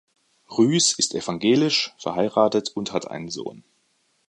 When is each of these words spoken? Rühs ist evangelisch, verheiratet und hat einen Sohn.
Rühs 0.49 0.93
ist 0.93 1.13
evangelisch, 1.13 1.93
verheiratet 1.99 2.71
und 2.73 2.91
hat 2.91 3.11
einen 3.11 3.29
Sohn. 3.29 3.63